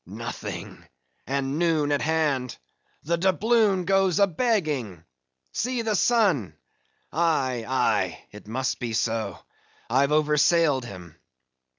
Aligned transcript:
"Nothing! 0.07 0.83
and 1.27 1.59
noon 1.59 1.91
at 1.91 2.01
hand! 2.01 2.57
The 3.03 3.17
doubloon 3.17 3.85
goes 3.85 4.17
a 4.19 4.25
begging! 4.25 5.03
See 5.51 5.83
the 5.83 5.95
sun! 5.95 6.55
Aye, 7.11 7.63
aye, 7.67 8.25
it 8.31 8.47
must 8.47 8.79
be 8.79 8.93
so. 8.93 9.37
I've 9.91 10.09
oversailed 10.11 10.85
him. 10.85 11.19